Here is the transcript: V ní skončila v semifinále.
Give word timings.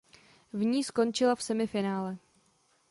V 0.53 0.63
ní 0.65 0.83
skončila 0.83 1.35
v 1.35 1.43
semifinále. 1.43 2.17